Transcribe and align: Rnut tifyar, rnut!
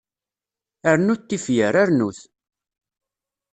Rnut 1.01 1.21
tifyar, 1.27 1.75
rnut! 1.87 2.19